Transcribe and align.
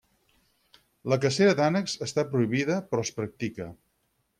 La 1.13 1.19
cacera 1.25 1.55
d'ànecs 1.61 1.95
està 2.09 2.27
prohibida 2.35 2.83
però 2.91 3.09
es 3.09 3.17
practica. 3.23 3.75